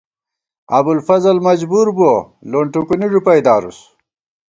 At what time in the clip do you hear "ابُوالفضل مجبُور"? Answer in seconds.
0.77-1.87